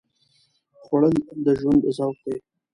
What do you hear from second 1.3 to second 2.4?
د ژوند ذوق دی